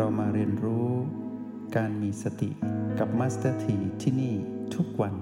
[0.00, 0.88] เรามาเรียนรู้
[1.76, 2.50] การมีสติ
[2.98, 4.34] กับมาสเตอร์ทีที่นี่
[4.74, 5.14] ทุกวัน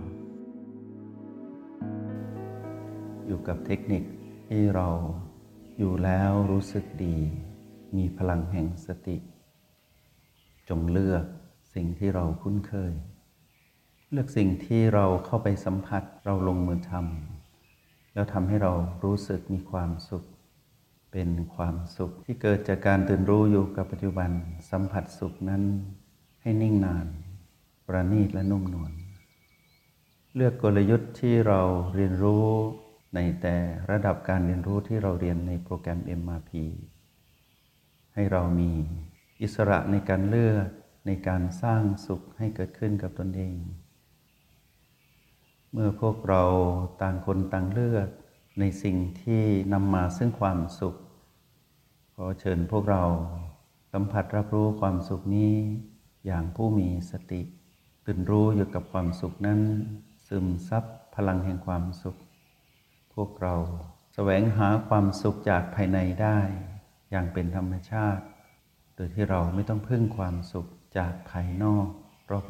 [3.27, 4.03] อยู่กับเทคนิค
[4.49, 4.89] ที่เรา
[5.79, 7.17] อยู่แล้วรู้สึกดี
[7.97, 9.17] มีพลังแห่งสติ
[10.69, 11.25] จงเลือก
[11.75, 12.93] สิ่งที่เราคุ้นเคย
[14.11, 18.73] เลือกสิ่งที่เราเข้าไปสัมผัสเราลงมือทำแล้วทำให้เรา
[19.05, 20.25] รู้สึกมีความสุข
[21.17, 24.31] เป็นความสุขที่เกิดจากการตื่นรู้อยู่กับปัจจุบัน
[24.71, 25.63] สัมผัสสุขนั้น
[26.43, 27.07] ให้นิ่งนาน
[27.87, 28.93] ประณีตและนุ่มนวล
[30.35, 31.61] เลือกกลยุทธ์ที่เรา
[31.95, 32.47] เรียนรู้
[33.15, 33.57] ในแต่
[33.91, 36.51] ระดับการเรียนรู้ที่เราเรียนในโปรแกรม MRP
[38.15, 38.71] ให้เรามี
[39.43, 40.67] อิสระในการเลือก
[41.07, 43.57] ในการสร้างสุขให้เกิดขึ้นกับตนเอง
[45.73, 46.43] เมื่อพวกเรา
[47.03, 48.09] ต่างคนต่างเลือก
[48.61, 49.43] ในสิ่งที่
[49.73, 50.97] นำมาซึ่งความสุข
[52.19, 53.05] ขอเชิญพวกเรา
[53.93, 55.55] สัมผัสรับรู้ความสุขนี้
[56.27, 57.43] อย่างผู้มีสติ
[58.07, 59.61] ตื่นรู้อยู่กับความสุขนั้น
[60.27, 62.17] ซึมซับพลังแห่งความสุข
[63.15, 63.55] พวกเรา
[64.15, 66.39] แสวงหาความสุขจากภายในได้
[67.11, 68.25] อย่างเป็นธรรมชาติ
[68.95, 70.67] โดยที่เราไม่ต้องพึ่งความสุข
[70.99, 71.87] จากภายนอก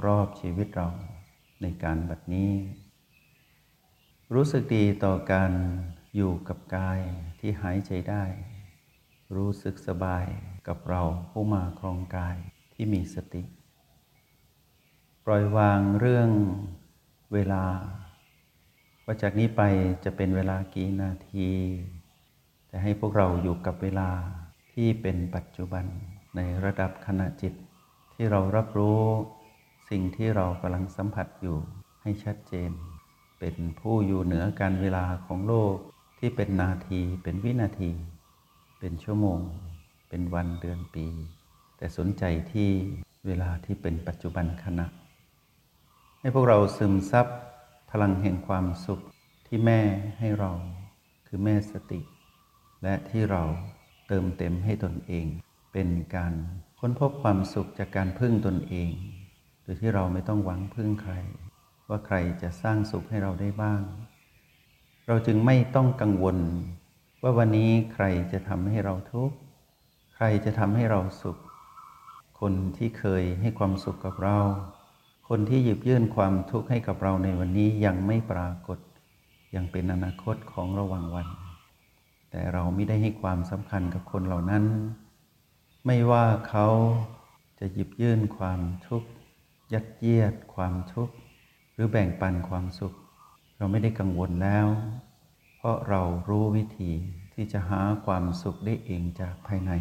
[0.07, 0.89] รอบๆชีวิตเรา
[1.63, 2.53] ในการบัดนี้
[4.35, 5.53] รู้สึกดีต่อการ
[6.17, 7.01] อยู่กับกาย
[7.39, 8.25] ที่หายใจได้
[9.37, 10.27] รู้สึกสบาย
[10.69, 12.37] กับเราผู้มาครองกาย
[12.75, 13.43] ที่มีสติ
[15.25, 16.31] ปล่อยวางเรื่อง
[17.33, 17.65] เวลา
[19.05, 19.63] ว่าจากนี้ไป
[20.05, 21.49] จะเป็นเวลากี่นาที
[22.71, 24.11] จะให้พวกเราอยู่กับเวลา
[24.73, 25.85] ที่เป็นปัจจุบัน
[26.37, 27.55] ในระดับขณะจิต
[28.15, 29.03] ที่เรารับรู้
[29.91, 31.59] สิ่งที่เรากำลังสัมผัสอยู่
[32.03, 32.71] ให้ชัดเจน
[33.39, 35.75] เป็นผู้อยู่เหนือการเวลาของโลก
[36.19, 37.93] ที่เป็นนาทีเป็นวินาที
[38.87, 39.41] เป็นชั่วโมง
[40.09, 41.07] เป็นวันเดือนปี
[41.77, 42.71] แต่สนใจที่
[43.27, 44.87] เวลาที่เป็นปัจจุบันขณะ
[46.21, 47.27] ให้พวกเราซึมซับ
[47.91, 49.01] พลังแห่งความสุข
[49.47, 49.81] ที่แม่
[50.19, 50.53] ให้เรา
[51.27, 52.01] คือแม่สติ
[52.83, 53.43] และที่เรา
[54.09, 55.27] เติมเต็มให้ตนเอง
[55.73, 56.35] เป็นการ
[56.79, 58.91] ค้นพบความสุขจากการพึ่งตนเอง
[59.63, 61.15] โดยที่เราไม่ต้องหวังพึ่งใคร
[61.89, 63.83] ว่าใครจะสร้างสุขให้เราได้บ้าง
[65.07, 66.39] เราจึงไม่ต้องกังวล
[67.27, 69.37] ว่าวันนี้ใครจะทำให้เราทุกข์
[70.15, 71.39] ใครจะทำให้เราสุข
[72.41, 74.39] คนที่เคยให้ความสุขกับเรา
[75.29, 78.79] คนที่หยิบยื่นความทุกข์ให้กับเราในวันนี้ยังไม่ปรากฏ
[79.55, 81.29] ยังเป็นอนาคตของระหว่างวัน
[82.31, 84.65] แต่เราไม่ได้ให้ความสำคัญกับคนเหล่านั้น
[85.87, 86.67] ไม่ว่าเขา
[87.59, 89.09] จะหยิบยื่นความทุกข์
[89.73, 91.15] ยัดเยียดความทุกข์
[91.75, 92.93] หรือแบ่งปันความสุข
[93.57, 94.69] เราไม่ได้กังวลแล้ว
[95.65, 96.93] ราะเรารู้วิธี
[97.35, 99.73] ที่จะหาความสุขได้เองจากภายใน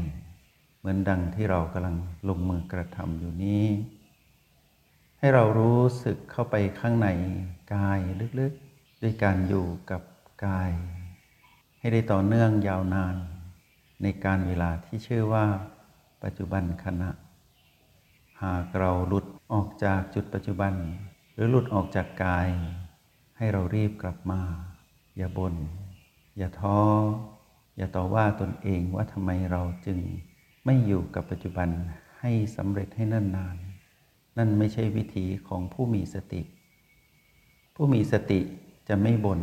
[0.79, 1.97] เหมือนดังที่เรากำลัง
[2.29, 3.66] ลงมือกระทำอยู่นี้
[5.19, 7.07] ให้เรารู้สึกเข้าไปข้างใน
[7.73, 7.99] กาย
[8.39, 10.01] ลึกๆ ด้วยการอยู่กับ
[10.45, 10.71] กาย
[11.79, 13.15] ให้ได้ต่อเนื่องยาวนาน
[14.01, 15.45] ในการเวลาที่ชื่อว่า
[16.23, 17.11] ปัจจุบันขณะ
[18.44, 20.73] หากเราหลุดออกจากจุดปัจจุบัน
[21.33, 22.47] หรือหลุดออกจากกาย
[23.38, 24.41] ให้เรารีบกลับมา
[25.18, 25.56] อย่าบน่น
[26.38, 26.79] อย่าท้อ
[27.78, 30.00] อย่าต่อว่าตนเองว่าทำไมเราจึง
[30.66, 31.69] ไม่อยู่กับปัจจุบัน
[32.19, 33.57] ให้สำเร็จให้นิ่นนาน
[34.38, 36.41] นั่นไม่ใช่วิธีของผู้มีสติ
[37.75, 38.40] ผู้มีสติ
[38.88, 39.41] จะไม่บน่น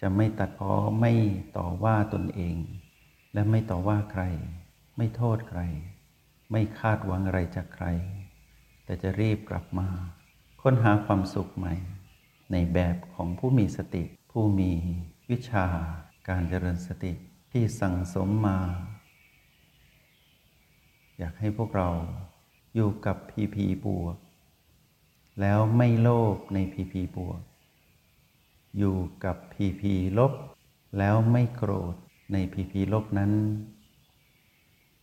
[0.00, 1.12] จะไม่ตัดพ้อไม่
[1.56, 2.56] ต่อว่าตนเอง
[3.34, 4.22] และไม่ต่อว่าใคร
[4.96, 5.60] ไม่โทษใคร
[6.50, 7.86] ไม่คาดหวังอะไรจากใคร
[8.84, 9.88] แต่จะรีบกลับมา
[10.62, 11.74] ค้นหาความสุขใหม่
[12.52, 14.04] ในแบบของผู้มีสติ
[14.34, 14.72] ผู้มี
[15.30, 15.66] วิชา
[16.28, 17.12] การเจริญสติ
[17.52, 18.58] ที่สั่งสมมา
[21.18, 21.88] อยากให้พวกเรา
[22.74, 24.16] อยู่กับพีพีบวก
[25.40, 27.40] แล้วไม่โลภในพีพีบวก
[28.78, 30.32] อยู่กับพีพีลบ
[30.98, 31.94] แล้วไม่โกรธ
[32.32, 33.32] ในพีพีลบนั้น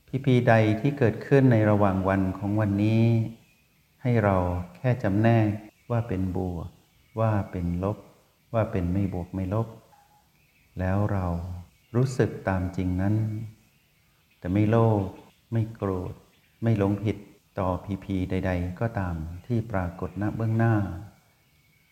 [0.07, 3.04] พีพีใดที่เกิดขึ้นในระหว่างวันของวันนี้
[4.01, 4.36] ให้เรา
[4.75, 5.48] แค่จำแนก
[5.92, 6.69] ว่าเป็นบวก
[7.19, 7.98] ว่าเป็นลบ
[8.54, 9.68] ว่าเป็นไม่บวกไม่ลบ
[10.80, 11.26] แล้วเรา
[11.96, 13.16] รู้สึกตามจริงนั้น
[14.40, 15.04] แต่ไม่โลภ
[15.52, 16.14] ไม่โกรธ
[16.64, 17.18] ไม่หลงผิด
[17.60, 19.16] ต่อพีพีใด ๆ ก็ตาม
[19.46, 20.76] ที่ปรากฏณเบื้องหน้า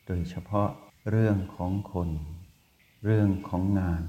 [0.07, 0.69] โดยเฉพาะ
[1.09, 2.09] เรื่องของคน
[3.05, 4.03] เรื่องของงาน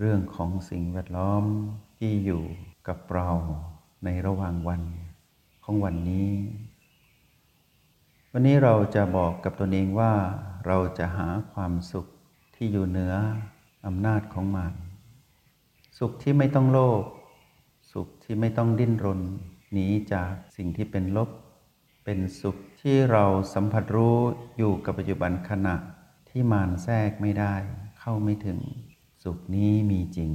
[0.00, 1.44] เรื่องของสิ่งแวดล้อม
[1.98, 2.44] ที่อยู่
[2.88, 3.30] กับเรา
[4.04, 4.82] ในระหว่างวัน
[5.64, 6.30] ของวันนี้
[8.32, 10.12] วันนี้เราจะบอกกับตนเองว่า
[10.66, 12.06] เราจะหาความสุข
[12.54, 13.14] ที่อยู่เหนือ
[13.86, 14.74] อำนาจของมาร
[15.98, 17.02] สุขที่ไม่ต้องโลภ
[17.92, 19.20] สุขที่ไม่ต้องดิ้นรน
[19.72, 21.30] หนีจากสิ่งที่เป็นลบ
[22.04, 23.24] เป็นสุขที่เรา
[23.54, 24.18] สัมผัสรู้
[24.56, 25.76] อยู่กับปัจจุบันขณะ
[26.28, 27.54] ที่มานแทรกไม่ได้
[28.00, 28.58] เข้าไม่ถึง
[29.24, 30.30] สุขนี้มีจริง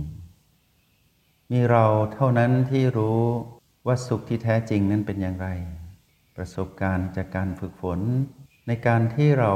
[1.51, 3.21] มีเราเท่านั้นที่รู้
[3.85, 5.47] ว่าสุขที่แท้จริงนั้นเป็นอย่างไร
[6.35, 7.99] ประสบการณ์จากการฝึกฝน
[8.67, 9.53] ในการที่เรา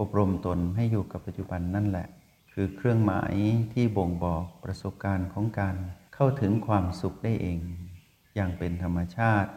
[0.00, 2.06] อบรมตนให้อยู่กับปัจจุบันนั่นแหละ
[2.52, 3.34] คือเครื่องหมาย
[3.72, 5.76] ที่บ่งบอกประสบการณ์ของการ
[6.14, 7.58] เข้าถึงความสุขได้เอง
[8.34, 9.50] อย่างเป็นธรรมชาติ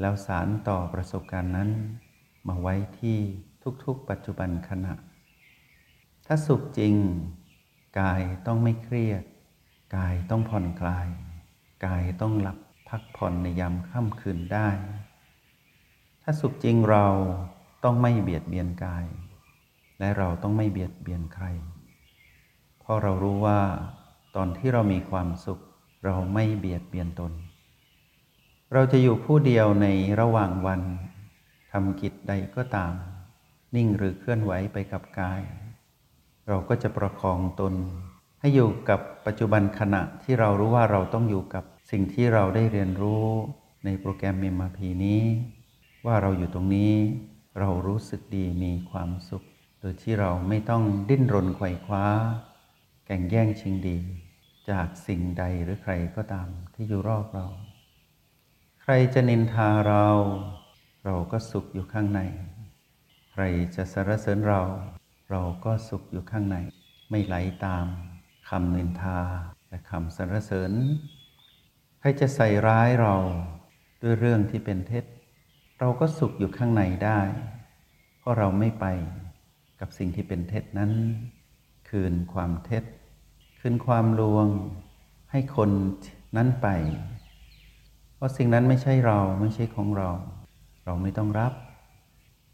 [0.00, 1.70] แล้วสารต่อประสบการณ์นั้น
[2.48, 3.18] มาไว้ที่
[3.84, 4.94] ทุกๆ ปัจจุบันขณะ
[6.26, 6.94] ถ้าสุขจริง
[8.00, 9.24] กายต้องไม่เครียด
[9.96, 11.08] กายต้องผ่อนคลาย
[11.86, 12.58] กายต้องหลับ
[12.88, 14.68] พักผ่อนในยามค่ำคืนได้
[16.22, 17.06] ถ้าสุขจริงเรา
[17.84, 19.04] ต้องไม่เบียดเบียนกาย
[19.98, 21.46] และเราต้องไม่เบียดเบียนใคร
[22.80, 23.60] เพราะเรารู้ว่า
[24.36, 25.60] ตอนที่เรามีความสุข
[26.04, 27.32] เราไม่เบียดเบียนตน
[28.72, 29.86] เราจะอยู่ผู้เดียวใน
[30.20, 30.80] ระหว่างวัน
[31.72, 32.94] ทำกิจใดก็ตาม
[33.74, 35.42] นิ่งหรือเคลื่อนไหวไปกับกาย
[36.48, 37.74] เราก็จะประคองตน
[38.40, 43.26] ให้อยู่กับปัจจุบันขณะที่เรารู้ว่าเราต้องอยู่กับสิ่งที่เราได้เรียนรู้
[43.84, 45.22] ในโปรแกรมเมมมาพีนี้
[46.06, 46.94] ว่าเราอยู่ตรงนี้
[47.60, 49.44] เรารู้สึกดีมีความสุข
[49.84, 52.06] โดยที่เราไม่ต้องดิ้นรนไขว่คว้า
[53.06, 53.98] แข่งแย่งชิงดี
[54.70, 57.46] จากสิ่งใดหรือใครก็ตามที่อยู่รอบเรา
[58.82, 60.06] ใครจะนินทาเรา
[61.04, 62.20] เราก็สุขอยู่ข้างใน
[63.32, 63.42] ใคร
[63.76, 64.62] จะสรรเสริญเรา
[65.30, 66.56] เราก็สุขอยู่ข้างใน
[67.10, 67.86] ไม่ไหลตาม
[68.48, 69.20] คำนินทา
[69.68, 70.72] และคำสรรเสริญ
[72.00, 73.14] ใครจะใส่ร้ายเรา
[74.02, 75.04] ด้วยเรื่องที่เป็นเท็จ
[75.78, 77.20] เราก็สุขอยู่ข้างในได้
[78.18, 78.86] เพราะเราไม่ไป
[79.84, 80.92] กับสิ่งที่เป็นเท็จนั้น
[81.88, 82.84] คืนความเท็จ
[83.60, 84.46] คืนความลวง
[85.30, 85.70] ให้คน
[86.36, 86.68] นั้นไป
[88.14, 90.10] เพราะสิ่งนั้นไม่ใช่เราไม่ใช่ของเรา
[90.84, 91.52] เราไม่ต้องรับ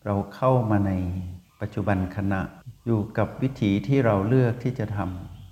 [0.05, 0.93] เราเข้ามาใน
[1.61, 2.43] ปัจจุบันขณะ
[2.87, 4.99] อยู่กับวิถีที่เราเลือกที่จะท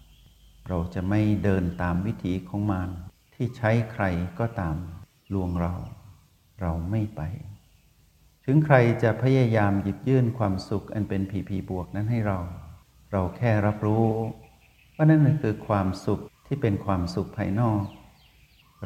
[0.08, 2.90] ำเราจะไม่เดินตามวิถีของมาร
[3.34, 4.05] ที่ใช้ใคร
[4.38, 4.76] ก็ตาม
[5.34, 5.75] ลวงเรา
[6.61, 7.22] เราไม่ไป
[8.48, 12.38] ถึงใครจะพยายามหยิบยื่นความสุขอันเป็นผีผีบวกนั้นให้เรา
[13.12, 14.06] เราแค่รับรู้
[14.96, 17.82] ว่านั่นคือความสุขที่เป็นความสุขภายนอก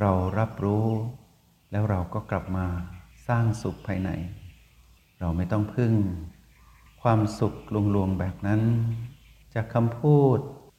[0.01, 0.87] เรารับรู้
[1.71, 2.67] แล้วเราก็กลับมา
[3.29, 4.11] สร้างสุขภายใน
[5.21, 5.93] เราไม่ต้องพึ่ง
[7.03, 7.55] ความสุข
[7.95, 8.63] ลวงๆแบบนั้น
[9.55, 10.39] จากคำพูด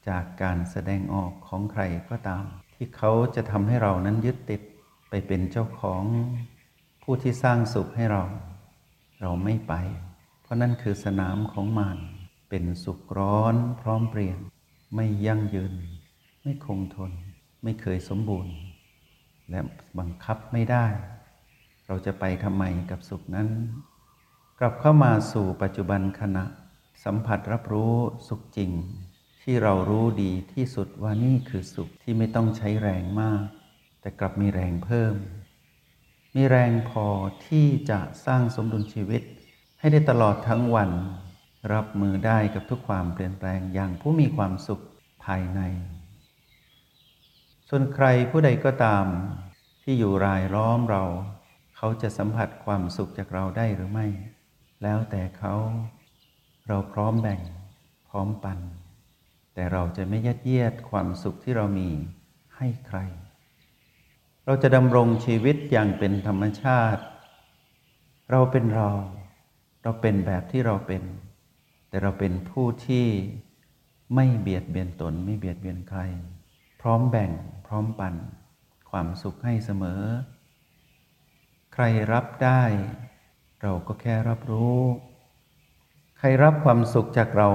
[0.09, 2.43] จากการแสดงออกของใครก็ตาม
[2.75, 4.61] ที่เขาจะทำให้เรานั้นยึดติด
[5.09, 6.03] ไปเป็นเจ้าของ
[7.03, 8.23] ผู้ที่สร้างสุขให้เรา
[9.21, 9.73] เราไม่ไป
[10.41, 11.99] เพราะนั่นคือสนามของมาร
[12.49, 14.39] เป็นสุขร้อนพร้อมเปลี่ยน
[14.95, 15.73] ไม่ยั่งยืน
[16.43, 17.11] ไม่คงทน
[17.63, 18.55] ไม่เคยสมบูรณ์
[19.49, 19.59] และ
[19.99, 20.85] บังคับไม่ได้
[21.87, 23.47] เราจะไปทำไมกับสุขนั้น
[24.59, 26.45] กลับเข้ามาสู่ปัจจุบันขณะ
[27.03, 27.93] สัมผัสรับรู้
[28.27, 28.71] สุขจริง
[29.43, 33.43] ที่เรารู้ดีที่สุดว่านี่คือสุขที่ไม่ต้องใช้แรงมาก
[34.01, 35.13] แต่กลับมีแรงเพิ่ม
[36.35, 37.05] มีแรงพอ
[37.47, 39.21] ที่จะสร้างสมดุลชีวิต
[39.79, 40.91] ให้ได้ตลอดทั้งวัน
[41.73, 44.83] รับมือได้กับทุกความเปลี่ยนแปลงอย่างผู้มีความสุข
[45.25, 45.61] ภายใน
[47.69, 49.05] ส่วนใครผู้ใดก็ตาม
[49.83, 51.03] ที่อยู่รายล้อมเรา
[51.75, 54.07] เขาจะสัมผัสความสุขจากเราได้หรือไม่
[54.83, 55.53] แล้วแต่เขา
[56.67, 57.41] เราพร้อมแบ่ง
[58.09, 58.59] พร้อมปัน
[59.53, 61.89] แต่เราจะไม่ยัดเยียดความสุขที่เรามี
[62.57, 62.99] ให้ใคร
[64.45, 67.03] เราจะดำรงชีวิตอย่างเป็นธรรมชาติ
[68.31, 68.89] เราเป็นเรา
[69.83, 71.03] เราเป็นแบบที่เราเป็น
[71.89, 73.07] แต่เราเป็นผู้ที่
[74.15, 75.99] ไม่เบียดเบียนตน ไม่เบียดเบียนใคร
[76.81, 77.31] พร้อมแบ่ง
[77.67, 78.15] พร้อมปัน
[78.91, 80.01] ความสุขให้เสมอ
[81.73, 82.63] ใครรับได้
[83.61, 84.79] เราก็แค่รับรู้
[86.19, 87.49] ใครรับความสุขจากเรา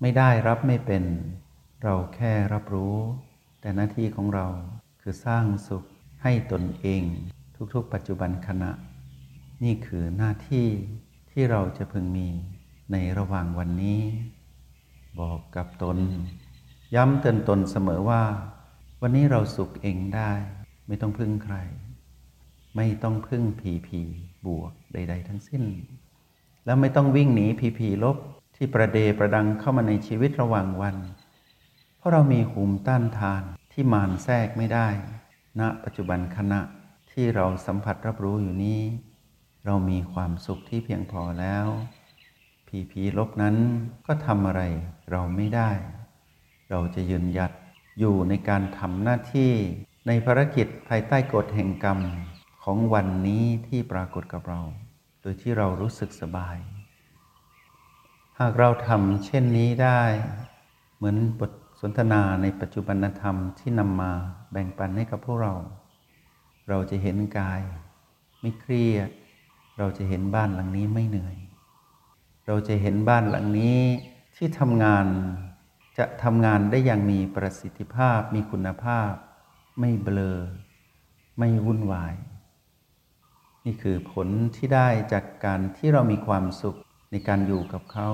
[0.00, 1.04] ไม่ได้รับไม่เป็น
[1.82, 2.96] เราแค่รับรู้
[3.60, 4.46] แต่หน้าที่ของเรา
[5.00, 5.84] คือสร้างสุข
[6.22, 7.02] ให้ตนเอง
[7.74, 8.72] ทุกๆ ปัจจุบันขณะ
[9.64, 10.68] นี่คือหน้าที่
[11.30, 12.28] ที่เราจะพึงมี
[12.92, 14.02] ในระหว่างวันนี้
[15.20, 15.98] บอกกับตน
[16.94, 18.22] ย้ำเตือนตนเสมอว่า
[19.02, 20.32] วันนี้เราสุขเองได้
[20.86, 21.56] ไม่ต้องพึ่งใคร
[22.76, 24.00] ไม่ต้องพึ่งผีผี
[24.46, 25.64] บวกใด ๆ ทั้งสิ้น
[26.64, 28.16] แล้วไม่ต้องวิ่งหนีผีผีลบ
[28.56, 30.96] ที่ประเดประดังเข้ามาในชีวิตระหว่างวัน
[31.98, 34.88] เพราะเรามีภูมิต้านทานที่มารแทรกไม่ได้
[35.60, 36.60] ณปัจจุบันขณะ
[37.12, 38.80] ที่เราสัมผัสรับรู้อยู่นี้
[39.64, 41.66] เรามีความสุขที่เพียงพอแล้ว
[42.66, 43.56] ผีผีลบนั้น
[44.06, 44.62] ก็ทำอะไร
[45.10, 45.70] เราไม่ได้
[46.70, 47.52] เราจะยืนหยัด
[47.98, 49.52] อยู่ในการทำหน้าที่
[50.06, 51.98] ในภารกิจภายใต้กฎแห่งกรรม
[52.64, 54.60] ของวันนี้ที่ปรากฏกับเรา
[55.20, 56.58] โดยที่เรารู้สึกสบาย
[58.38, 60.02] หากเราทำเช่นนี้ได้
[60.96, 61.52] เหมือนบท
[61.84, 64.12] สนทนาในปัจจุบันธรรมที่นำมา
[64.52, 65.54] แบ่งปันให้กับพวกเรา
[66.68, 67.62] เราจะเห็นกาย
[68.40, 69.10] ไม่เครียด
[69.78, 71.36] เราจะเห็นบ้านหลังนี้ไม่เหนื่อย
[72.46, 73.78] เราจะเห็นบ้านหลังนี้
[74.36, 75.06] ที่ทำงาน
[75.98, 79.12] จะทำงานได้อย่างมีประสิทธิภาพมีคุณภาพ
[79.80, 80.38] ไม่เบลอ
[81.38, 82.14] ไม่วุ่นวาย
[83.64, 86.78] นี่คือผลที่ได้จากการที่เรามีความสุข
[87.10, 88.10] ในการอยู่กับเขา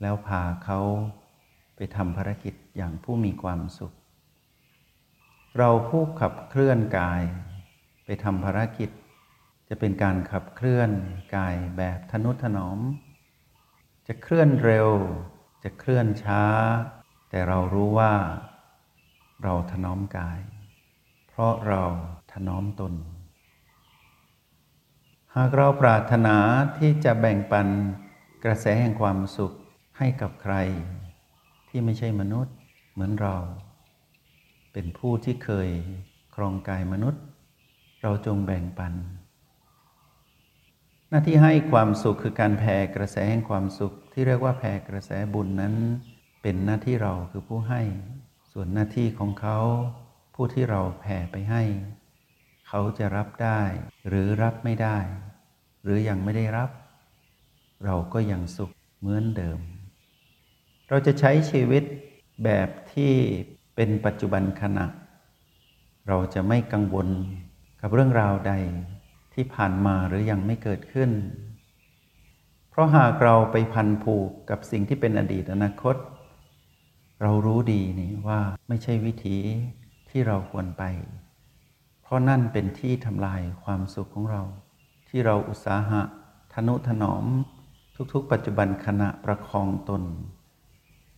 [0.00, 0.80] แล้วพาเขา
[1.80, 3.94] ไปทำภารกิจอย่างผู้มีความสุข
[5.58, 7.22] เราผู้ขับเคลื่อนกาย
[8.04, 8.90] ไปทำภารกิจ
[9.68, 10.90] จะเป็นการขับเคลื่อน
[11.36, 12.78] กายแบบทนุถนอม
[14.06, 14.88] จะเคลื่อนเร็ว
[15.64, 16.44] จะเคลื่อนช้า
[17.30, 18.14] แต่เรารู้ว่า
[19.42, 20.40] เราถนอมกาย
[21.28, 21.82] เพราะเรา
[22.32, 22.94] ถนอมตน
[25.36, 26.36] หากเราปรารถนา
[26.78, 27.68] ที่จะแบ่งปัน
[28.44, 29.52] กระแสแห่งความสุข
[29.98, 30.54] ให้กับใคร
[31.78, 32.54] ที่ไม่ใช่มนุษย์
[32.92, 33.36] เหมือนเรา
[34.72, 35.68] เป็นผู้ที่เคย
[36.34, 37.22] ครองกายมนุษย์
[38.02, 38.92] เราจงแบ่งปัน
[41.08, 45.74] หน้าที่ให้ความสุขคือการแผ่กระแสแห่งความสุข ที่เรียกว่าแผ่กระแสบุญนั้น
[46.42, 47.82] เป็นหน้าที่เราคือผู้ให้
[48.52, 49.58] ส่วนหน้าที่ของเขา
[50.34, 51.62] ผู้ที่เราแผ่ไปให้
[52.68, 53.60] เขาจะรับได้
[54.08, 54.98] หรือรับไม่ได้
[55.82, 56.70] หรือยังไม่ได้รับ
[57.84, 59.60] เราก็ยังสุขเหมือนเดิม
[60.88, 61.84] เราจะใช้ชีวิต
[62.44, 63.12] แบบที่
[63.76, 64.86] เป็นปัจจุบันขณะ
[66.08, 67.08] เราจะไม่กังวล
[67.80, 68.52] กับเรื่องราวใด
[69.34, 71.10] ที่ผ่านมาหรือยังไม่เกิดขึ้น
[72.70, 75.96] เพราะหากเราไปพันผูกกับสิ่งที่เป็นอดีตอนาคต
[77.22, 79.38] เรารู้ดีนี่ว่าไม่ใช่วิธี
[80.10, 80.84] ที่เราควรไป
[82.02, 84.42] เพราะนั่นเป็นที่ทำลายความสุขของเรา
[85.08, 86.02] ที่เราอุตสาหะ
[86.52, 87.24] ทนุถนอม
[88.12, 90.02] ทุกๆ ปัจจุบันขณะประคองตน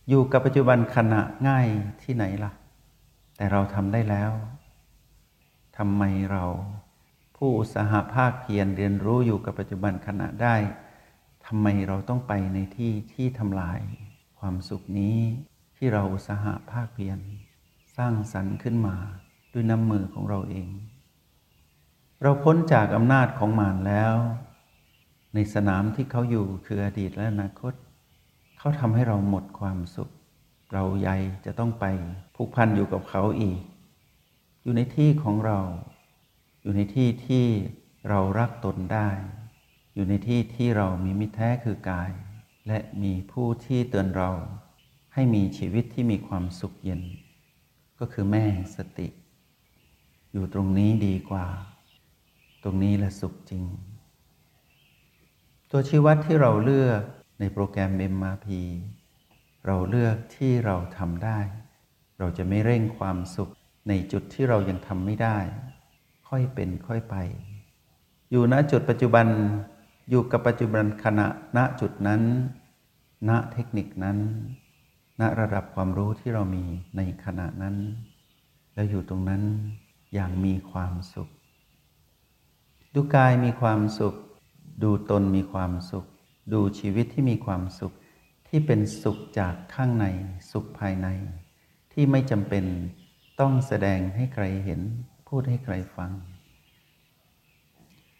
[0.09, 1.67] อยู่กับปัจจุบันขณะง่าย
[2.03, 2.51] ที่ไหนล่ะ
[3.37, 4.31] แต่เราทำได้แล้ว
[5.77, 6.45] ทำไมเรา
[7.37, 10.55] ผู้อุตสาหภาคเพียรเรียนรู้อยู่กับปัจจุบันขณะได้
[11.45, 13.79] ทำไมเราต้องไปในที่ที่ทำลาย
[14.39, 15.17] ความสุขนี้
[15.77, 17.19] ที่เราอุตสาหภาคเพียร
[17.97, 18.95] สร้างสรรค์ขึ้นมา
[19.53, 20.69] ด้วยน้ำมือของเราเอง
[22.21, 24.15] เราพ้นจากอำนาจของมารแล้ว
[25.33, 27.73] ในสนามที่เขาอยู่คืออดีตและอนาคต
[28.63, 30.09] เขาทำให้เราหมดความสุข
[30.73, 31.85] เราใหญ่จะต้องไป
[32.35, 33.61] ผูกพันอยู่กับเขาอีก
[34.63, 35.59] อยู่ในที่ของเรา
[36.61, 37.45] อยู่ในที่ที่
[38.09, 39.09] เรารักตนได้
[39.95, 42.11] อยู่ในที่ที่เรามีมิตรแท้คือกาย
[42.67, 44.31] และมีผู้ที่เตือนเรา
[45.13, 47.01] ให้มีชีวิตที่มีความสุขเย็น
[47.99, 49.07] ก็คือแม่สติ
[50.31, 51.45] อยู่ตรงนี้ดีกว่า
[52.63, 53.63] ตรงนี้แหละสุขจริง
[55.71, 57.01] ตัวชีวัดที่เราเลือก
[57.41, 58.47] ในโปรแกรม MRP
[59.65, 61.39] เราเลือกที่เราทำได้
[62.19, 63.51] เราจะไม่เร่งความสุข
[63.87, 65.37] ในจุดที่เรายังทำไม่ได้
[66.29, 67.15] ค่อยเป็นค่อยไป
[68.31, 69.27] อยู่ณจุดปัจจุบัน
[70.09, 72.21] อยู่กับปัจจุบันขณะณจุดนั้น
[73.29, 74.17] ณเทคนิคนั้น
[75.21, 76.65] ณระดับความรู้ที่เรามี
[76.97, 77.75] ในขณะนั้น
[78.73, 79.43] แล้วอยู่ตรงนั้น
[80.13, 81.29] อย่างมีความสุข
[82.93, 84.15] ดูกายมีความสุข
[84.83, 86.05] ดูตนมีความสุข
[86.53, 87.93] ดูชีวิตที่มีความสุข
[88.47, 90.05] ที่เป็นสุขจากข้างใน
[90.51, 91.07] สุขภายใน
[91.93, 92.63] ที่ไม่จำเป็น
[93.39, 94.81] ต้องแสดงให้ใครเห็น
[95.27, 96.11] พูดให้ใครฟัง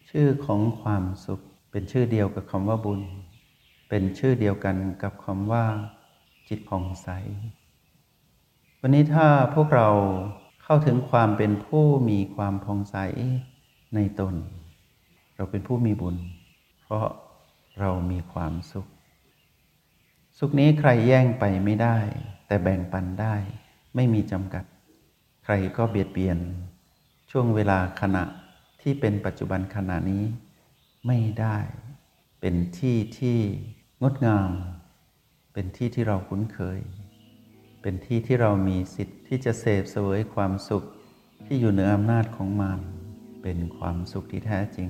[0.10, 3.02] ชื่อของความสุขเป็นชื่อเดียวกับคำว่าบุญ
[3.90, 5.66] เป็นชื่อเดียวกันกับคำว่า
[6.48, 7.08] จิตผ่องใส
[8.82, 9.90] วันนี้ถ้าพวกเรา
[10.64, 12.98] เข้าถึงความเป็นผู้มีความผ่องใส
[13.96, 14.36] ในตน
[15.36, 16.16] เราเป็นผู้มีบุญ
[16.84, 17.06] เพราะ
[17.80, 18.88] เรามีความสุข
[20.38, 21.98] สุขนี้ใครแย่งไปไม่ได้
[22.48, 23.36] แต่แบ่งปันได้
[23.96, 24.66] ไม่มีจำกัด
[25.44, 26.38] ใครก็เบียดเบียน
[27.32, 28.24] ช่วงเวลาขณะ
[28.82, 30.24] ที่เป็นปัจจุบันขณะนี้
[31.08, 31.58] ไม่ได้
[32.42, 33.40] เป็นที่ที่
[34.02, 34.52] งดงาม
[35.54, 36.80] เป็นที่ที่เราคุ้นเคย
[37.82, 40.84] เป็นที่ที่เรามีสิทธิ์ที่จะเสพเสวยความสุข
[41.46, 42.80] ที่อยู่เหนืออำนาจของมัน
[43.42, 44.90] เป็นความสุขที่แท้จริง